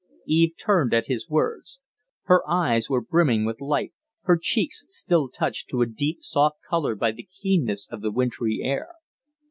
Eve 0.25 0.55
turned 0.57 0.95
at 0.95 1.05
his 1.05 1.29
words. 1.29 1.79
Her 2.23 2.41
eyes 2.49 2.89
were 2.89 3.01
brimming 3.05 3.45
with 3.45 3.61
life, 3.61 3.91
her 4.23 4.35
cheeks 4.35 4.83
still 4.89 5.29
touched 5.29 5.69
to 5.69 5.83
a 5.83 5.85
deep, 5.85 6.23
soft 6.23 6.57
color 6.67 6.95
by 6.95 7.11
the 7.11 7.29
keenness 7.39 7.87
of 7.87 8.01
the 8.01 8.09
wintry 8.11 8.61
air. 8.63 8.95